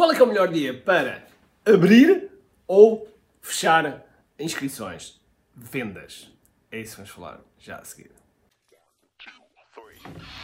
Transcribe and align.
Qual 0.00 0.10
é 0.10 0.14
que 0.14 0.22
é 0.22 0.24
o 0.24 0.28
melhor 0.28 0.50
dia 0.50 0.72
para 0.72 1.26
abrir 1.62 2.30
ou 2.66 3.06
fechar 3.42 4.02
inscrições? 4.38 5.20
Vendas. 5.54 6.32
É 6.72 6.80
isso 6.80 6.92
que 6.92 6.96
vamos 6.96 7.10
falar 7.10 7.40
já 7.58 7.76
a 7.76 7.84
seguir. 7.84 8.10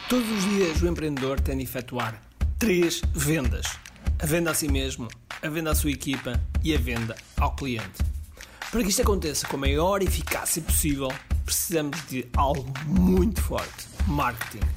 Todos 0.07 0.29
os 0.29 0.43
dias 0.43 0.79
o 0.83 0.87
empreendedor 0.87 1.39
tem 1.39 1.57
de 1.57 1.63
efetuar 1.63 2.21
três 2.59 3.01
vendas: 3.15 3.65
a 4.21 4.27
venda 4.27 4.51
a 4.51 4.53
si 4.53 4.67
mesmo, 4.67 5.07
a 5.41 5.49
venda 5.49 5.71
à 5.71 5.75
sua 5.75 5.89
equipa 5.89 6.39
e 6.63 6.75
a 6.75 6.77
venda 6.77 7.15
ao 7.35 7.55
cliente. 7.55 8.03
Para 8.69 8.83
que 8.83 8.89
isto 8.89 9.01
aconteça 9.01 9.47
com 9.47 9.57
a 9.57 9.61
maior 9.61 10.03
eficácia 10.03 10.61
possível, 10.61 11.11
precisamos 11.43 11.99
de 12.07 12.27
algo 12.37 12.71
muito 12.85 13.41
forte: 13.41 13.87
marketing. 14.05 14.76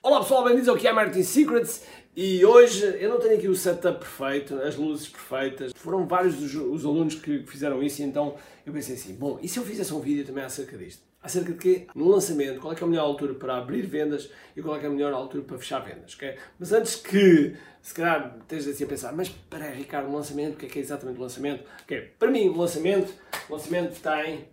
Olá 0.00 0.20
pessoal, 0.20 0.44
bem-vindos 0.44 0.68
ao 0.68 0.76
QI 0.76 0.92
Marketing 0.92 1.24
Secrets 1.24 1.84
e 2.14 2.44
hoje 2.44 2.84
eu 3.00 3.10
não 3.10 3.18
tenho 3.18 3.36
aqui 3.36 3.48
o 3.48 3.54
setup 3.54 3.98
perfeito, 3.98 4.54
as 4.54 4.76
luzes 4.76 5.08
perfeitas. 5.08 5.72
Foram 5.74 6.06
vários 6.06 6.40
os, 6.40 6.54
os 6.54 6.84
alunos 6.84 7.16
que 7.16 7.44
fizeram 7.44 7.82
isso 7.82 8.00
então 8.04 8.36
eu 8.64 8.72
pensei 8.72 8.94
assim, 8.94 9.14
bom, 9.14 9.40
e 9.42 9.48
se 9.48 9.58
eu 9.58 9.64
fizesse 9.64 9.92
um 9.92 9.98
vídeo 9.98 10.24
também 10.24 10.44
acerca 10.44 10.78
disto? 10.78 11.02
Acerca 11.20 11.52
de 11.52 11.58
quê? 11.58 11.86
No 11.96 12.08
lançamento, 12.08 12.60
qual 12.60 12.72
é, 12.72 12.76
é 12.80 12.84
a 12.84 12.86
melhor 12.86 13.02
altura 13.02 13.34
para 13.34 13.56
abrir 13.56 13.86
vendas 13.86 14.30
e 14.56 14.62
qual 14.62 14.76
é, 14.76 14.84
é 14.84 14.86
a 14.86 14.90
melhor 14.90 15.12
altura 15.12 15.42
para 15.42 15.58
fechar 15.58 15.80
vendas, 15.80 16.14
ok? 16.14 16.38
Mas 16.60 16.72
antes 16.72 16.94
que, 16.94 17.56
se 17.82 17.92
calhar, 17.92 18.36
estejas 18.40 18.68
assim 18.68 18.84
a 18.84 18.86
pensar, 18.86 19.12
mas 19.12 19.28
para 19.28 19.68
Ricardo, 19.68 20.08
o 20.08 20.12
lançamento, 20.12 20.54
o 20.54 20.56
que 20.58 20.66
é 20.66 20.68
que 20.68 20.78
é 20.78 20.82
exatamente 20.82 21.18
o 21.18 21.22
lançamento? 21.22 21.64
Ok, 21.82 22.12
para 22.16 22.30
mim, 22.30 22.48
o 22.48 22.56
lançamento, 22.56 23.12
lançamento 23.50 24.00
tem 24.00 24.46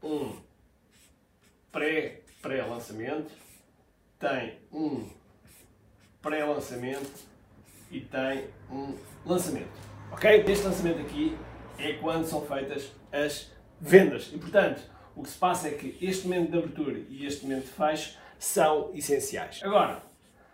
um 0.00 0.36
pré, 1.72 2.20
pré-lançamento, 2.40 3.32
tem 4.24 4.54
um 4.72 5.06
pré-lançamento 6.22 7.28
e 7.90 8.00
tem 8.00 8.46
um 8.70 8.96
lançamento, 9.26 9.68
ok? 10.10 10.44
Este 10.48 10.64
lançamento 10.64 11.00
aqui 11.02 11.36
é 11.78 11.92
quando 11.94 12.24
são 12.24 12.40
feitas 12.40 12.90
as 13.12 13.52
vendas 13.78 14.30
e, 14.32 14.38
portanto, 14.38 14.82
o 15.14 15.22
que 15.22 15.28
se 15.28 15.36
passa 15.36 15.68
é 15.68 15.72
que 15.72 15.98
este 16.00 16.26
momento 16.26 16.50
de 16.50 16.56
abertura 16.56 16.98
e 17.10 17.26
este 17.26 17.44
momento 17.44 17.64
de 17.64 17.72
fecho 17.72 18.16
são 18.38 18.90
essenciais. 18.94 19.60
Agora, 19.62 20.02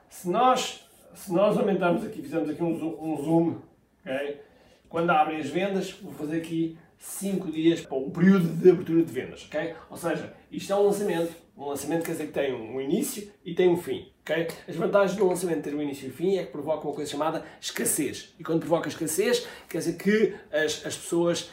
se 0.08 0.28
nós, 0.28 0.84
se 1.14 1.32
nós 1.32 1.56
aumentarmos 1.56 2.04
aqui, 2.04 2.20
fizermos 2.20 2.50
aqui 2.50 2.62
um 2.62 2.76
zoom, 2.76 2.96
um 3.00 3.22
zoom 3.22 3.58
okay? 4.00 4.40
quando 4.88 5.10
abrem 5.10 5.38
as 5.38 5.48
vendas, 5.48 5.92
vou 5.92 6.12
fazer 6.12 6.38
aqui 6.38 6.76
5 7.00 7.50
dias 7.50 7.80
para 7.80 7.96
o 7.96 8.10
período 8.10 8.46
de 8.46 8.70
abertura 8.70 9.02
de 9.02 9.10
vendas. 9.10 9.46
Okay? 9.46 9.74
Ou 9.88 9.96
seja, 9.96 10.34
isto 10.52 10.70
é 10.70 10.76
um 10.76 10.84
lançamento. 10.84 11.32
Um 11.56 11.64
lançamento 11.64 12.04
quer 12.04 12.12
dizer 12.12 12.26
que 12.26 12.32
tem 12.32 12.54
um 12.54 12.78
início 12.78 13.32
e 13.42 13.54
tem 13.54 13.68
um 13.68 13.76
fim. 13.76 14.12
Okay? 14.20 14.48
As 14.68 14.76
vantagens 14.76 15.16
do 15.16 15.26
lançamento 15.26 15.62
ter 15.62 15.74
um 15.74 15.80
início 15.80 16.06
e 16.06 16.10
um 16.10 16.12
fim 16.12 16.36
é 16.36 16.44
que 16.44 16.52
provoca 16.52 16.86
uma 16.86 16.94
coisa 16.94 17.10
chamada 17.10 17.42
escassez. 17.58 18.34
E 18.38 18.44
quando 18.44 18.60
provoca 18.60 18.88
escassez, 18.88 19.46
quer 19.66 19.78
dizer 19.78 19.96
que 19.96 20.34
as, 20.52 20.84
as 20.84 20.96
pessoas 20.96 21.50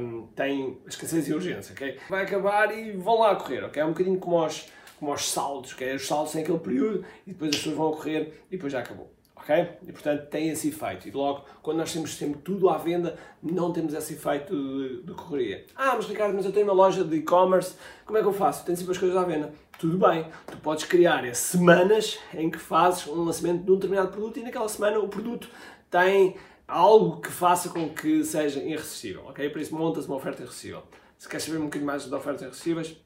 um, 0.00 0.26
têm 0.34 0.76
escassez 0.88 1.28
e 1.28 1.34
urgência, 1.34 1.72
ok? 1.72 1.96
Vai 2.08 2.24
acabar 2.24 2.76
e 2.76 2.90
vão 2.92 3.20
lá 3.20 3.36
correr, 3.36 3.62
ok? 3.64 3.80
É 3.80 3.84
um 3.84 3.90
bocadinho 3.90 4.18
como 4.18 4.38
aos, 4.38 4.66
como 4.98 5.12
aos 5.12 5.30
saldos, 5.30 5.72
ok? 5.72 5.94
Os 5.94 6.06
saldos 6.06 6.32
têm 6.32 6.42
aquele 6.42 6.58
período 6.58 7.04
e 7.24 7.32
depois 7.32 7.50
as 7.50 7.56
pessoas 7.58 7.76
vão 7.76 7.92
correr 7.92 8.42
e 8.48 8.56
depois 8.56 8.72
já 8.72 8.80
acabou. 8.80 9.19
Ok? 9.40 9.68
E 9.86 9.92
portanto 9.92 10.28
tem 10.28 10.50
esse 10.50 10.68
efeito. 10.68 11.08
E 11.08 11.10
logo, 11.10 11.44
quando 11.62 11.78
nós 11.78 11.92
temos 11.92 12.14
sempre 12.14 12.40
tudo 12.42 12.68
à 12.68 12.76
venda, 12.76 13.18
não 13.42 13.72
temos 13.72 13.94
esse 13.94 14.12
efeito 14.12 14.54
de, 14.54 15.02
de 15.02 15.12
correria. 15.14 15.64
Ah, 15.74 15.94
mas 15.96 16.06
Ricardo, 16.06 16.34
mas 16.34 16.44
eu 16.44 16.52
tenho 16.52 16.66
uma 16.66 16.74
loja 16.74 17.02
de 17.02 17.16
e-commerce, 17.16 17.74
como 18.04 18.18
é 18.18 18.20
que 18.20 18.28
eu 18.28 18.32
faço? 18.32 18.64
Tenho 18.64 18.76
sempre 18.76 18.92
as 18.92 18.98
coisas 18.98 19.16
à 19.16 19.24
venda. 19.24 19.52
Tudo 19.78 19.96
bem, 19.96 20.26
tu 20.46 20.58
podes 20.58 20.84
criar 20.84 21.24
é, 21.24 21.32
semanas 21.32 22.18
em 22.34 22.50
que 22.50 22.58
fazes 22.58 23.06
um 23.06 23.24
lançamento 23.24 23.64
de 23.64 23.72
um 23.72 23.76
determinado 23.76 24.10
produto 24.10 24.38
e 24.38 24.42
naquela 24.42 24.68
semana 24.68 24.98
o 24.98 25.08
produto 25.08 25.48
tem 25.90 26.36
algo 26.68 27.20
que 27.20 27.30
faça 27.30 27.70
com 27.70 27.88
que 27.88 28.22
seja 28.22 28.60
irresistível, 28.60 29.24
ok? 29.26 29.48
Por 29.48 29.60
isso 29.60 29.74
montas 29.74 30.06
uma 30.06 30.16
oferta 30.16 30.42
irresistível. 30.42 30.82
Se 31.18 31.28
queres 31.28 31.44
saber 31.44 31.58
um 31.58 31.64
bocadinho 31.64 31.86
mais 31.86 32.04
de 32.04 32.14
ofertas 32.14 32.42
irresistíveis, 32.42 32.96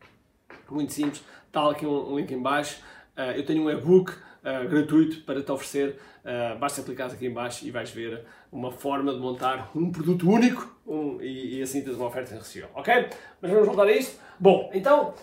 muito 0.68 0.92
simples, 0.92 1.22
está 1.46 1.70
aqui 1.70 1.86
um, 1.86 2.16
link 2.16 2.32
em 2.32 2.42
baixo. 2.42 2.80
Uh, 3.16 3.36
eu 3.36 3.46
tenho 3.46 3.62
um 3.62 3.70
e-book 3.70 4.12
uh, 4.44 4.68
gratuito 4.68 5.22
para 5.22 5.42
te 5.42 5.50
oferecer. 5.50 5.98
Uh, 6.24 6.58
basta 6.58 6.82
clicar 6.82 7.10
aqui 7.10 7.26
em 7.26 7.32
baixo 7.32 7.66
e 7.66 7.70
vais 7.70 7.90
ver 7.90 8.24
uma 8.52 8.70
forma 8.70 9.12
de 9.12 9.18
montar 9.18 9.70
um 9.74 9.90
produto 9.90 10.30
único 10.30 10.78
um, 10.86 11.20
e, 11.20 11.58
e, 11.58 11.62
assim 11.62 11.82
tens 11.82 11.96
uma 11.96 12.06
oferta 12.06 12.32
irresistível, 12.32 12.68
ok? 12.74 13.08
Mas 13.40 13.50
vamos 13.50 13.66
voltar 13.66 13.86
a 13.86 13.92
isto. 13.92 14.20
Bom, 14.38 14.70
então, 14.72 15.14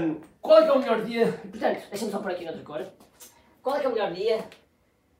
um, 0.00 0.20
qual 0.40 0.58
é 0.58 0.62
que 0.62 0.68
é 0.68 0.72
o 0.72 0.78
melhor 0.78 1.04
dia? 1.04 1.32
Portanto, 1.32 1.82
deixa-me 1.90 2.10
só 2.10 2.18
por 2.18 2.30
aqui 2.30 2.44
noutra 2.44 2.62
cor. 2.62 2.86
Qual 3.62 3.76
é 3.76 3.80
que 3.80 3.86
é 3.86 3.88
o 3.88 3.92
melhor 3.92 4.12
dia 4.12 4.44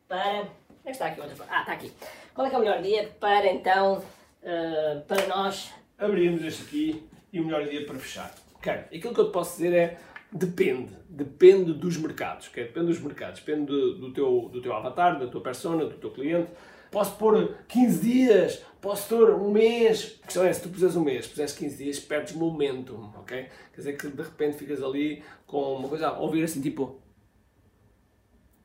para 0.09 0.49
Onde 0.87 0.91
é 0.91 0.93
está 0.93 1.07
aqui 1.07 1.21
outra 1.21 1.45
Ah, 1.51 1.63
está 1.63 1.73
aqui. 1.73 1.93
Qual 2.33 2.47
é 2.47 2.51
que 2.51 2.55
é 2.55 2.59
o 2.59 2.63
melhor 2.63 2.81
dia 2.81 3.11
para 3.19 3.47
então, 3.49 3.99
uh, 3.99 5.01
para 5.09 5.27
nós... 5.27 5.73
Abrirmos 5.99 6.45
este 6.45 6.63
aqui 6.63 7.09
e 7.33 7.41
o 7.41 7.45
melhor 7.45 7.67
dia 7.67 7.85
para 7.85 7.99
fechar. 7.99 8.33
Ok, 8.55 8.73
aquilo 8.73 9.13
que 9.13 9.21
eu 9.21 9.27
te 9.27 9.33
posso 9.33 9.57
dizer 9.57 9.75
é 9.75 9.99
depende, 10.33 10.93
depende 11.09 11.73
dos 11.73 11.97
mercados, 11.97 12.49
okay? 12.49 12.65
depende 12.65 12.87
dos 12.87 13.01
mercados, 13.01 13.41
depende 13.41 13.67
do, 13.67 14.13
teu, 14.13 14.49
do 14.53 14.61
teu 14.61 14.73
avatar, 14.73 15.19
da 15.19 15.27
tua 15.27 15.41
persona, 15.41 15.85
do 15.85 15.95
teu 15.95 16.11
cliente. 16.11 16.51
Posso 16.91 17.17
pôr 17.17 17.57
15 17.69 18.01
dias, 18.01 18.63
posso 18.81 19.09
pôr 19.09 19.31
um 19.31 19.51
mês. 19.51 20.19
A 20.23 20.27
questão 20.27 20.45
é, 20.45 20.53
se 20.53 20.63
tu 20.63 20.69
puseres 20.69 20.97
um 20.97 21.03
mês, 21.03 21.25
se 21.25 21.31
puseres 21.31 21.53
15 21.53 21.77
dias, 21.77 21.99
perdes 21.99 22.35
momentum, 22.35 23.13
ok? 23.17 23.49
Quer 23.73 23.77
dizer 23.77 23.93
que 23.97 24.09
de 24.09 24.23
repente 24.23 24.57
ficas 24.57 24.83
ali 24.83 25.23
com 25.47 25.75
uma 25.75 25.89
coisa 25.89 26.09
a 26.09 26.19
ouvir 26.19 26.45
assim, 26.45 26.61
tipo, 26.61 27.01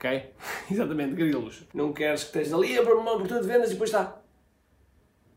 Ok? 0.01 0.33
Exatamente, 0.71 1.13
grilos. 1.13 1.63
Não 1.75 1.93
queres 1.93 2.21
que 2.23 2.27
estejas 2.27 2.53
ali 2.53 2.75
a 2.75 2.81
uma 2.81 3.13
abertura 3.13 3.39
de 3.39 3.47
vendas 3.47 3.69
e 3.69 3.73
depois 3.73 3.91
está. 3.91 4.20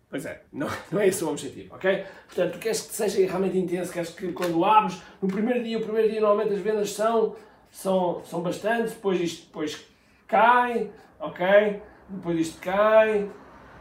Pois 0.09 0.27
é, 0.27 0.43
não, 0.53 0.69
não 0.93 1.01
é 1.01 1.09
esse 1.09 1.25
o 1.25 1.29
objetivo, 1.29 1.75
ok? 1.75 2.05
Portanto, 2.27 2.53
tu 2.53 2.59
queres 2.59 2.83
que 2.83 2.95
seja 2.95 3.19
realmente 3.27 3.59
intenso, 3.59 3.93
queres 3.93 4.11
que 4.11 4.33
quando 4.33 4.65
abres, 4.65 5.03
no 5.21 5.29
primeiro 5.29 5.63
dia, 5.63 5.79
o 5.79 5.83
primeiro 5.83 6.11
dia 6.11 6.21
normalmente 6.21 6.55
as 6.55 6.61
vendas 6.61 6.91
são, 6.93 7.37
são, 7.71 8.23
são 8.25 8.43
bastantes, 8.43 8.95
depois 8.95 9.21
isto 9.21 9.47
depois 9.47 9.87
cai, 10.27 10.91
ok? 11.19 11.83
Depois 12.09 12.39
isto 12.39 12.61
cai 12.61 13.29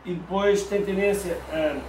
e 0.05 0.13
depois 0.13 0.63
tem 0.67 0.83
tendência 0.83 1.37
a, 1.51 1.79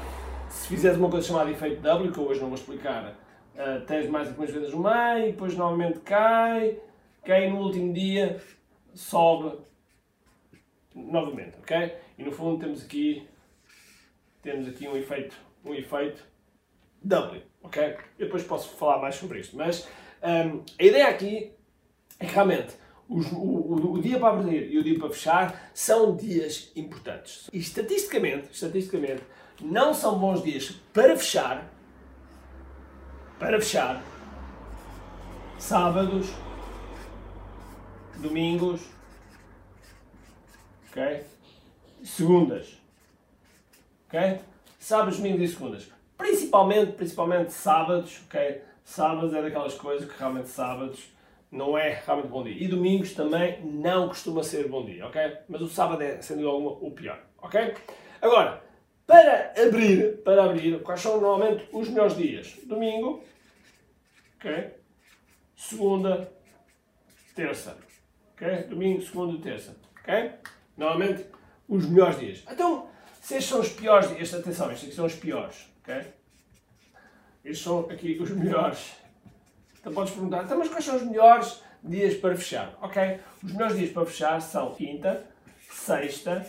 se 0.48 0.68
fizeres 0.68 0.98
uma 0.98 1.10
coisa 1.10 1.26
chamada 1.26 1.50
efeito 1.50 1.80
W, 1.80 2.12
que 2.12 2.18
eu 2.18 2.28
hoje 2.28 2.40
não 2.40 2.48
vou 2.48 2.56
explicar, 2.56 3.16
uh, 3.54 3.84
tens 3.86 4.08
mais 4.08 4.28
algumas 4.28 4.50
vendas 4.50 4.72
no 4.72 4.82
meio, 4.82 5.32
depois 5.32 5.56
normalmente 5.56 6.00
cai, 6.00 6.78
cai 7.24 7.50
no 7.50 7.58
último 7.58 7.92
dia, 7.92 8.40
sobe 8.94 9.58
novamente, 10.94 11.58
ok? 11.58 11.94
E 12.16 12.22
no 12.22 12.30
fundo 12.30 12.60
temos 12.60 12.84
aqui 12.84 13.26
temos 14.44 14.68
aqui 14.68 14.86
um 14.86 14.96
efeito 14.96 15.34
um 15.64 15.74
efeito 15.74 16.22
W, 17.02 17.42
ok? 17.62 17.96
Eu 18.18 18.26
depois 18.26 18.42
posso 18.44 18.68
falar 18.76 18.98
mais 18.98 19.14
sobre 19.16 19.40
isto, 19.40 19.56
mas 19.56 19.88
um, 20.22 20.62
a 20.78 20.84
ideia 20.84 21.08
aqui 21.08 21.52
é 22.18 22.26
que 22.26 22.32
realmente 22.32 22.76
os, 23.08 23.30
o, 23.32 23.36
o, 23.36 23.92
o, 23.92 24.02
dia 24.02 24.18
para 24.18 24.38
abrir 24.38 24.72
e 24.72 24.78
o 24.78 24.82
dia 24.82 24.98
para 24.98 25.10
fechar 25.10 25.70
são 25.74 26.16
dias 26.16 26.72
importantes. 26.74 27.48
E 27.52 27.58
estatisticamente, 27.58 28.48
estatisticamente, 28.50 29.22
não 29.60 29.92
são 29.92 30.18
bons 30.18 30.42
dias 30.42 30.70
para 30.92 31.16
fechar, 31.16 31.70
para 33.38 33.60
fechar, 33.60 34.02
sábados, 35.58 36.28
domingos, 38.16 38.80
ok? 40.88 41.24
Segundas, 42.02 42.83
ok? 44.14 44.40
Sábados, 44.78 45.16
domingos 45.16 45.42
e 45.42 45.48
segundas. 45.48 45.90
Principalmente, 46.16 46.92
principalmente 46.92 47.52
sábados, 47.52 48.22
ok? 48.26 48.62
Sábados 48.84 49.34
é 49.34 49.42
daquelas 49.42 49.74
coisas 49.74 50.10
que 50.10 50.16
realmente 50.18 50.48
sábados 50.48 51.12
não 51.50 51.76
é 51.76 52.00
realmente 52.06 52.28
bom 52.28 52.44
dia. 52.44 52.54
E 52.56 52.68
domingos 52.68 53.12
também 53.12 53.60
não 53.64 54.08
costuma 54.08 54.42
ser 54.42 54.68
bom 54.68 54.84
dia, 54.84 55.06
ok? 55.06 55.20
Mas 55.48 55.60
o 55.60 55.68
sábado 55.68 56.02
é, 56.02 56.22
sendo 56.22 56.48
alguma, 56.48 56.70
o 56.70 56.90
pior, 56.92 57.20
ok? 57.38 57.74
Agora, 58.22 58.62
para 59.06 59.52
abrir, 59.60 60.22
para 60.22 60.44
abrir, 60.44 60.80
quais 60.82 61.00
são 61.00 61.20
normalmente 61.20 61.66
os 61.72 61.88
melhores 61.88 62.16
dias? 62.16 62.56
Domingo, 62.64 63.24
ok? 64.38 64.74
Segunda, 65.56 66.32
terça. 67.34 67.76
Ok? 68.34 68.64
Domingo, 68.64 69.00
segunda 69.02 69.40
terça. 69.42 69.76
Ok? 70.00 70.32
Normalmente, 70.76 71.26
os 71.68 71.88
melhores 71.88 72.18
dias. 72.18 72.44
Então, 72.50 72.88
Se 73.24 73.36
estes 73.36 73.48
são 73.48 73.60
os 73.60 73.70
piores 73.70 74.14
dias, 74.14 74.34
atenção, 74.34 74.70
estes 74.70 74.84
aqui 74.86 74.96
são 74.96 75.06
os 75.06 75.14
piores, 75.14 75.66
ok? 75.80 76.12
Estes 77.42 77.64
são 77.64 77.80
aqui 77.88 78.18
os 78.20 78.28
melhores. 78.28 78.92
Então 79.80 79.94
podes 79.94 80.12
perguntar, 80.12 80.44
então, 80.44 80.58
mas 80.58 80.68
quais 80.68 80.84
são 80.84 80.96
os 80.96 81.04
melhores 81.04 81.62
dias 81.82 82.16
para 82.16 82.36
fechar? 82.36 82.76
Ok? 82.82 83.18
Os 83.42 83.52
melhores 83.54 83.78
dias 83.78 83.90
para 83.92 84.04
fechar 84.04 84.42
são 84.42 84.74
quinta, 84.74 85.24
sexta, 85.70 86.46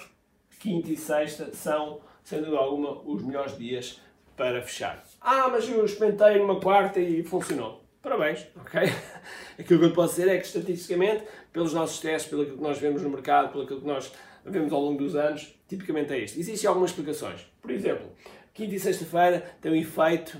quinta 0.59 0.91
e 0.91 0.97
sexta 0.97 1.53
são, 1.53 2.01
sem 2.25 2.39
dúvida 2.39 2.57
alguma, 2.57 3.01
os 3.05 3.23
melhores 3.23 3.57
dias 3.57 4.01
para 4.35 4.61
fechar. 4.61 5.01
Ah, 5.21 5.47
mas 5.47 5.69
eu 5.69 5.85
experimentei 5.85 6.39
numa 6.39 6.59
quarta 6.59 6.99
e 6.99 7.23
funcionou. 7.23 7.85
Parabéns, 8.01 8.47
ok? 8.53 8.81
Aquilo 9.57 9.79
que 9.79 9.85
eu 9.85 9.93
posso 9.93 10.15
dizer 10.15 10.27
é 10.27 10.37
que, 10.39 10.45
estatisticamente, 10.45 11.23
pelos 11.53 11.71
nossos 11.71 12.01
testes, 12.01 12.29
pelo 12.29 12.45
que 12.45 12.61
nós 12.61 12.77
vemos 12.77 13.01
no 13.01 13.09
mercado, 13.09 13.53
pelo 13.53 13.65
que 13.65 13.87
nós 13.87 14.11
vemos 14.43 14.73
ao 14.73 14.81
longo 14.81 14.97
dos 14.97 15.15
anos, 15.15 15.54
tipicamente 15.67 16.13
é 16.13 16.19
isto. 16.19 16.39
Existem 16.39 16.67
algumas 16.67 16.91
explicações. 16.91 17.41
Por 17.61 17.71
exemplo, 17.71 18.11
quinta 18.53 18.75
e 18.75 18.79
sexta-feira 18.79 19.55
tem 19.61 19.71
um 19.71 19.75
efeito. 19.75 20.37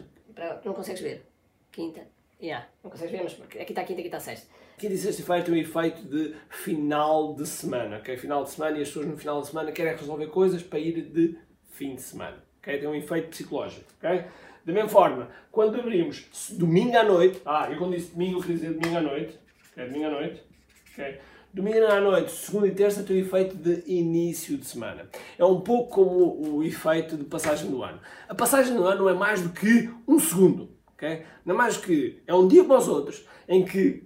Não 0.63 0.73
consegues 0.73 1.01
ver. 1.01 1.25
Quinta. 1.71 2.01
Yeah, 2.41 2.67
não 2.83 2.91
consegues 2.91 3.11
ver, 3.11 3.23
mas 3.23 3.33
aqui 3.41 3.71
está 3.71 3.83
quinta, 3.83 3.99
aqui 3.99 4.07
está 4.07 4.19
sexta. 4.19 4.47
Quinta 4.77 4.93
e 4.93 4.97
sexta-feira 4.97 5.43
tem 5.43 5.53
um 5.53 5.57
efeito 5.57 6.01
de 6.03 6.35
final 6.49 7.33
de 7.33 7.47
semana, 7.47 7.97
ok? 7.97 8.17
Final 8.17 8.43
de 8.43 8.49
semana 8.51 8.77
e 8.77 8.81
as 8.81 8.89
pessoas 8.89 9.07
no 9.07 9.17
final 9.17 9.41
de 9.41 9.47
semana 9.47 9.71
querem 9.71 9.95
resolver 9.95 10.27
coisas 10.27 10.61
para 10.61 10.79
ir 10.79 11.01
de 11.01 11.37
fim 11.71 11.95
de 11.95 12.01
semana, 12.01 12.43
ok? 12.59 12.77
Tem 12.77 12.87
um 12.87 12.95
efeito 12.95 13.29
psicológico, 13.29 13.85
ok? 13.97 14.25
Da 14.65 14.73
mesma 14.73 14.89
forma, 14.89 15.29
quando 15.51 15.79
abrimos 15.79 16.27
domingo 16.51 16.97
à 16.97 17.03
noite, 17.03 17.41
ah, 17.45 17.67
eu 17.71 17.77
quando 17.77 17.95
disse 17.95 18.11
domingo 18.11 18.39
eu 18.39 18.41
queria 18.41 18.55
dizer 18.55 18.73
domingo 18.73 18.97
à 18.97 19.01
noite, 19.01 19.39
ok? 19.71 19.85
Domingo 19.85 20.05
à 20.05 20.09
noite, 20.09 20.43
ok? 20.91 21.17
Domingo 21.55 21.85
à 21.85 22.01
noite, 22.01 22.33
segunda 22.33 22.67
e 22.67 22.71
terça 22.71 23.01
tem 23.01 23.15
o 23.15 23.19
efeito 23.21 23.55
de 23.55 23.81
início 23.89 24.57
de 24.57 24.65
semana. 24.65 25.07
É 25.37 25.45
um 25.45 25.61
pouco 25.61 25.89
como 25.89 26.57
o 26.57 26.61
efeito 26.61 27.15
de 27.15 27.23
passagem 27.23 27.71
do 27.71 27.81
ano. 27.81 27.97
A 28.27 28.35
passagem 28.35 28.75
do 28.75 28.83
ano 28.85 29.03
não 29.03 29.09
é 29.09 29.13
mais 29.13 29.41
do 29.41 29.47
que 29.51 29.89
um 30.05 30.19
segundo, 30.19 30.69
ok? 30.93 31.21
Não 31.45 31.55
é 31.55 31.57
mais 31.57 31.77
do 31.77 31.83
que 31.83 32.21
é 32.27 32.35
um 32.35 32.45
dia 32.45 32.61
como 32.65 32.77
os 32.77 32.89
outros, 32.89 33.25
em 33.47 33.63
que 33.63 34.03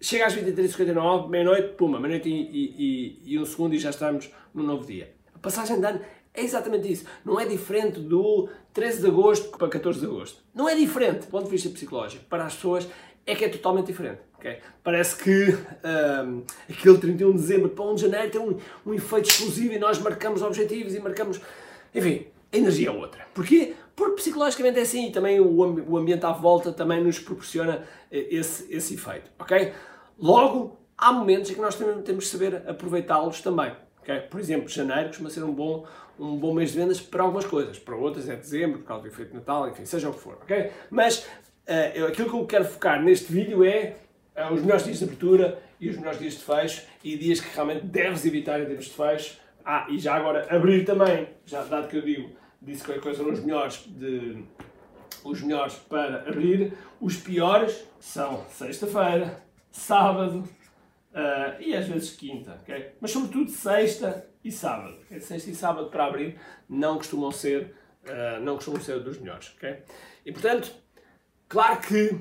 chega 0.00 0.26
às 0.26 0.36
23h59, 0.36 1.28
meia-noite, 1.28 1.74
puma, 1.74 1.98
meia-noite 1.98 2.28
e, 2.28 2.38
e, 2.52 3.34
e, 3.34 3.38
um 3.40 3.44
segundo 3.44 3.74
e 3.74 3.78
já 3.80 3.90
estamos 3.90 4.30
no 4.54 4.62
novo 4.62 4.86
dia. 4.86 5.16
A 5.34 5.38
passagem 5.40 5.80
de 5.80 5.84
ano 5.84 6.00
é 6.32 6.44
exatamente 6.44 6.92
isso. 6.92 7.06
Não 7.24 7.40
é 7.40 7.44
diferente 7.44 7.98
do 7.98 8.48
13 8.72 9.00
de 9.00 9.08
agosto 9.08 9.58
para 9.58 9.66
14 9.66 9.98
de 9.98 10.06
agosto. 10.06 10.44
Não 10.54 10.68
é 10.68 10.76
diferente, 10.76 11.22
do 11.22 11.26
ponto 11.26 11.46
de 11.46 11.50
vista 11.50 11.68
psicológico. 11.70 12.24
Para 12.26 12.44
as 12.44 12.54
pessoas 12.54 12.86
é 13.26 13.34
que 13.34 13.44
é 13.44 13.48
totalmente 13.48 13.86
diferente. 13.86 14.20
Okay? 14.44 14.58
Parece 14.82 15.16
que 15.16 15.56
um, 16.22 16.42
aquele 16.70 16.98
31 16.98 17.32
de 17.32 17.38
dezembro 17.38 17.70
para 17.70 17.84
1 17.86 17.94
de 17.94 18.00
janeiro 18.02 18.30
tem 18.30 18.40
um, 18.40 18.58
um 18.84 18.92
efeito 18.92 19.30
explosivo 19.30 19.72
e 19.72 19.78
nós 19.78 19.98
marcamos 19.98 20.42
objetivos 20.42 20.94
e 20.94 21.00
marcamos. 21.00 21.40
Enfim, 21.94 22.26
a 22.52 22.56
energia 22.58 22.88
é 22.88 22.92
outra. 22.92 23.26
Porquê? 23.32 23.74
Porque 23.96 24.16
psicologicamente 24.16 24.78
é 24.78 24.82
assim 24.82 25.08
e 25.08 25.12
também 25.12 25.40
o, 25.40 25.48
o 25.88 25.96
ambiente 25.96 26.26
à 26.26 26.32
volta 26.32 26.72
também 26.72 27.02
nos 27.02 27.18
proporciona 27.18 27.84
eh, 28.12 28.26
esse, 28.30 28.70
esse 28.70 28.94
efeito. 28.94 29.30
Ok? 29.38 29.72
Logo, 30.18 30.78
há 30.98 31.10
momentos 31.10 31.50
em 31.50 31.54
que 31.54 31.60
nós 31.60 31.74
também 31.74 32.02
temos 32.02 32.24
que 32.24 32.30
saber 32.30 32.68
aproveitá-los 32.68 33.40
também. 33.40 33.72
Okay? 34.02 34.20
Por 34.20 34.38
exemplo, 34.38 34.68
janeiro 34.68 35.08
costuma 35.08 35.30
ser 35.30 35.42
um 35.42 35.54
bom, 35.54 35.86
um 36.18 36.36
bom 36.36 36.52
mês 36.52 36.72
de 36.72 36.78
vendas 36.78 37.00
para 37.00 37.22
algumas 37.22 37.46
coisas, 37.46 37.78
para 37.78 37.96
outras 37.96 38.28
é 38.28 38.36
dezembro, 38.36 38.80
por 38.80 38.88
causa 38.88 39.02
do 39.04 39.08
efeito 39.08 39.30
de 39.30 39.36
Natal, 39.36 39.66
enfim, 39.70 39.86
seja 39.86 40.10
o 40.10 40.12
que 40.12 40.20
for. 40.20 40.34
Okay? 40.42 40.70
Mas 40.90 41.20
uh, 41.20 42.06
aquilo 42.08 42.28
que 42.28 42.36
eu 42.36 42.46
quero 42.46 42.64
focar 42.66 43.02
neste 43.02 43.32
vídeo 43.32 43.64
é 43.64 43.96
os 44.52 44.62
melhores 44.62 44.84
dias 44.84 44.98
de 44.98 45.04
abertura 45.04 45.62
e 45.80 45.88
os 45.88 45.96
melhores 45.96 46.18
dias 46.18 46.34
de 46.34 46.44
fecho 46.44 46.86
e 47.02 47.16
dias 47.16 47.40
que 47.40 47.54
realmente 47.54 47.86
deves 47.86 48.24
evitar 48.24 48.60
em 48.60 48.66
termos 48.66 48.86
de 48.86 48.92
fecho. 48.92 49.38
Ah, 49.64 49.86
e 49.88 49.98
já 49.98 50.14
agora 50.14 50.46
abrir 50.54 50.84
também, 50.84 51.28
já 51.46 51.62
dado 51.64 51.88
que 51.88 51.96
eu 51.96 52.02
digo, 52.02 52.30
disse 52.60 52.84
qualquer 52.84 53.02
coisa 53.02 53.22
nos 53.22 53.40
melhores 53.40 53.84
de 53.86 54.44
os 55.22 55.40
melhores 55.40 55.74
para 55.74 56.28
abrir, 56.28 56.74
os 57.00 57.16
piores 57.16 57.86
são 57.98 58.44
sexta-feira, 58.50 59.42
sábado, 59.70 60.46
Uh, 61.14 61.62
e 61.62 61.76
às 61.76 61.86
vezes 61.86 62.10
quinta, 62.10 62.58
ok? 62.60 62.90
Mas 63.00 63.12
sobretudo 63.12 63.48
sexta 63.48 64.28
e 64.42 64.50
sábado. 64.50 64.98
Okay? 65.04 65.20
Sexta 65.20 65.48
e 65.48 65.54
sábado 65.54 65.88
para 65.88 66.06
abrir 66.06 66.36
não 66.68 66.96
costumam 66.96 67.30
ser, 67.30 67.72
uh, 68.02 68.40
não 68.42 68.56
costumam 68.56 68.80
ser 68.80 68.98
dos 68.98 69.20
melhores, 69.20 69.54
ok? 69.56 69.78
E 70.26 70.32
portanto, 70.32 70.74
claro 71.48 71.80
que, 71.80 72.20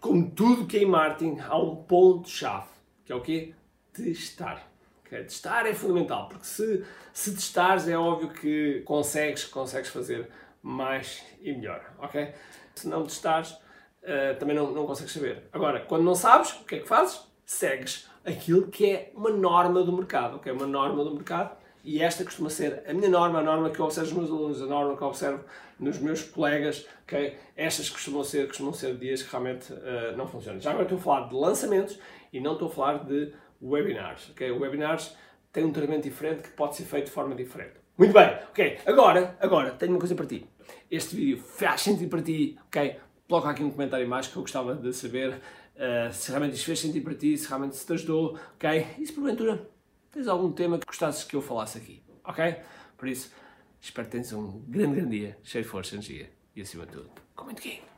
como 0.00 0.30
tudo 0.30 0.66
que 0.66 0.78
é 0.78 0.82
em 0.82 0.86
marketing, 0.86 1.38
há 1.40 1.56
um 1.58 1.76
ponto-chave, 1.76 2.68
que 3.04 3.12
é 3.12 3.14
o 3.14 3.20
quê? 3.20 3.54
Testar. 3.92 4.66
Okay? 5.06 5.24
Testar 5.24 5.66
é 5.66 5.74
fundamental, 5.74 6.28
porque 6.28 6.46
se, 6.46 6.84
se 7.12 7.34
testares 7.34 7.86
é 7.88 7.96
óbvio 7.96 8.30
que 8.30 8.80
consegues, 8.82 9.44
consegues 9.44 9.90
fazer 9.90 10.28
mais 10.62 11.22
e 11.40 11.52
melhor, 11.52 11.82
ok? 11.98 12.32
Se 12.74 12.88
não 12.88 13.04
testares, 13.04 13.50
uh, 13.52 14.38
também 14.38 14.54
não, 14.54 14.70
não 14.72 14.86
consegues 14.86 15.12
saber. 15.12 15.48
Agora, 15.52 15.80
quando 15.80 16.04
não 16.04 16.14
sabes, 16.14 16.52
o 16.52 16.64
que 16.64 16.76
é 16.76 16.78
que 16.78 16.88
fazes? 16.88 17.20
Segues 17.44 18.08
aquilo 18.24 18.68
que 18.68 18.90
é 18.90 19.12
uma 19.14 19.30
norma 19.30 19.82
do 19.82 19.92
mercado, 19.92 20.36
ok? 20.36 20.52
Uma 20.52 20.66
norma 20.66 21.02
do 21.04 21.14
mercado 21.14 21.56
e 21.82 22.02
esta 22.02 22.24
costuma 22.24 22.50
ser 22.50 22.84
a 22.86 22.92
minha 22.92 23.08
norma, 23.08 23.38
a 23.38 23.42
norma 23.42 23.70
que 23.70 23.80
eu 23.80 23.84
observo 23.84 24.20
nos 24.20 24.28
meus 24.28 24.30
alunos, 24.30 24.62
a 24.62 24.66
norma 24.66 24.96
que 24.96 25.02
eu 25.02 25.08
observo 25.08 25.44
nos 25.80 25.98
meus 25.98 26.22
colegas, 26.22 26.86
ok? 27.02 27.36
Estas 27.56 27.88
costumam 27.88 28.22
ser, 28.22 28.46
costumam 28.46 28.72
ser 28.72 28.96
dias 28.96 29.22
que 29.22 29.30
realmente 29.30 29.72
uh, 29.72 30.16
não 30.16 30.26
funcionam. 30.28 30.60
Já 30.60 30.70
agora 30.70 30.84
estou 30.84 30.98
a 30.98 31.00
falar 31.00 31.28
de 31.28 31.34
lançamentos 31.34 31.98
e 32.32 32.38
não 32.38 32.52
estou 32.52 32.68
a 32.68 32.70
falar 32.70 33.04
de 33.04 33.32
webinars, 33.60 34.30
ok? 34.30 34.50
Webinars 34.52 35.16
têm 35.52 35.64
um 35.64 35.72
tratamento 35.72 36.04
diferente 36.04 36.42
que 36.42 36.50
pode 36.50 36.76
ser 36.76 36.84
feito 36.84 37.06
de 37.06 37.10
forma 37.10 37.34
diferente. 37.34 37.74
Muito 37.96 38.12
bem, 38.12 38.28
ok? 38.50 38.78
Agora, 38.86 39.36
agora, 39.40 39.70
tenho 39.72 39.92
uma 39.92 39.98
coisa 39.98 40.14
para 40.14 40.26
ti. 40.26 40.46
Este 40.90 41.16
vídeo 41.16 41.38
faz 41.38 41.80
sentido 41.80 42.08
para 42.08 42.22
ti, 42.22 42.58
ok? 42.66 42.96
Coloca 43.28 43.50
aqui 43.50 43.62
um 43.62 43.70
comentário 43.70 44.08
mais 44.08 44.26
que 44.26 44.36
eu 44.36 44.42
gostava 44.42 44.74
de 44.74 44.92
saber 44.92 45.30
uh, 45.30 46.12
se 46.12 46.30
realmente 46.30 46.54
isto 46.54 46.66
fez 46.66 46.78
sentido 46.78 47.04
para 47.04 47.14
ti, 47.14 47.36
se 47.36 47.48
realmente 47.48 47.76
se 47.76 47.86
te 47.86 47.92
ajudou, 47.94 48.38
ok? 48.54 48.86
E 48.98 49.06
se 49.06 49.12
porventura 49.12 49.68
tens 50.12 50.28
algum 50.28 50.52
tema 50.52 50.78
que 50.78 50.86
gostasses 50.86 51.24
que 51.24 51.36
eu 51.36 51.42
falasse 51.42 51.78
aqui, 51.78 52.02
ok? 52.24 52.56
Por 52.96 53.08
isso, 53.08 53.32
espero 53.80 54.06
que 54.06 54.12
tenhas 54.12 54.32
um 54.32 54.60
grande, 54.68 54.96
grande 54.96 55.18
dia, 55.18 55.38
cheio 55.42 55.64
de 55.64 55.70
força, 55.70 55.94
energia 55.94 56.30
e 56.54 56.62
acima 56.62 56.86
de 56.86 56.92
tudo, 56.92 57.10
comente 57.34 57.60
aqui. 57.60 57.89